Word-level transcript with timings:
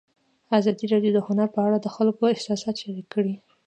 ازادي 0.57 0.85
راډیو 0.93 1.15
د 1.15 1.19
هنر 1.27 1.47
په 1.55 1.59
اړه 1.67 1.77
د 1.81 1.87
خلکو 1.95 2.23
احساسات 2.33 2.75
شریک 2.83 3.07
کړي. 3.15 3.35